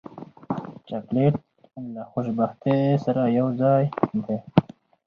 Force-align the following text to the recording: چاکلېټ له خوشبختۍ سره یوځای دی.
چاکلېټ 0.87 1.35
له 1.93 2.01
خوشبختۍ 2.11 2.81
سره 3.05 3.21
یوځای 3.39 3.83
دی. 4.25 4.37